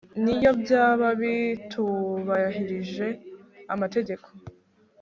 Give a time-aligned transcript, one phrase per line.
[0.23, 3.07] niyo byaba bitubahirije
[3.73, 4.27] amategeko